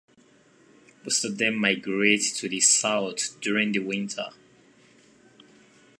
Most 1.03 1.23
of 1.25 1.37
them 1.37 1.57
migrate 1.59 2.23
to 2.37 2.49
the 2.49 2.59
south 2.59 3.39
during 3.39 3.71
the 3.71 3.77
winter. 3.77 4.31